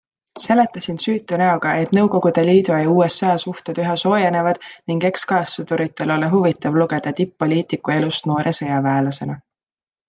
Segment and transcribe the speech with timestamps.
[0.43, 2.09] Seletasin süütu näoga, et N
[2.47, 4.61] Liidu ja USA suhted üha soojenevad
[4.93, 9.41] ning eks kaassõduritel ole huvitav lugeda tipp-poliitiku elust noore sõjaväelasena.